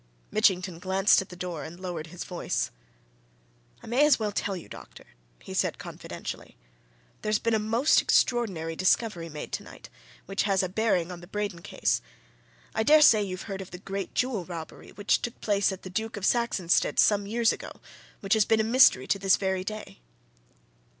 Mitchington 0.31 0.79
glanced 0.79 1.21
at 1.21 1.29
the 1.29 1.35
door 1.35 1.63
and 1.63 1.79
lowered 1.79 2.07
his 2.07 2.23
voice. 2.23 2.71
"I 3.83 3.85
may 3.85 4.03
as 4.03 4.17
well 4.17 4.31
tell 4.31 4.57
you, 4.57 4.67
doctor," 4.67 5.05
he 5.43 5.53
said 5.53 5.77
confidentially, 5.77 6.57
"there's 7.21 7.37
been 7.37 7.53
a 7.53 7.59
most 7.59 8.01
extraordinary 8.01 8.75
discovery 8.75 9.29
made 9.29 9.51
tonight, 9.51 9.91
which 10.25 10.41
has 10.41 10.63
a 10.63 10.69
bearing 10.69 11.11
on 11.11 11.21
the 11.21 11.27
Braden 11.27 11.61
case. 11.61 12.01
I 12.73 12.81
dare 12.81 13.03
say 13.03 13.21
you've 13.21 13.43
heard 13.43 13.61
of 13.61 13.69
the 13.69 13.77
great 13.77 14.15
jewel 14.15 14.43
robbery 14.43 14.89
which 14.89 15.21
took 15.21 15.39
place 15.39 15.71
at 15.71 15.83
the 15.83 15.89
Duke 15.91 16.17
of 16.17 16.25
Saxonsteade's 16.25 16.99
some 17.03 17.27
years 17.27 17.53
ago, 17.53 17.69
which 18.21 18.33
has 18.33 18.43
been 18.43 18.59
a 18.59 18.63
mystery 18.63 19.05
to 19.05 19.19
this 19.19 19.37
very 19.37 19.63
day?" 19.63 19.99